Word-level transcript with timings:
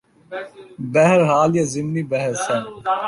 بہرحال 0.93 1.49
یہ 1.55 1.65
ضمنی 1.73 2.03
بحث 2.11 2.41
ہے۔ 2.49 2.59